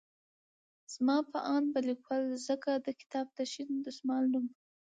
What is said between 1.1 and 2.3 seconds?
په اند به ليکوال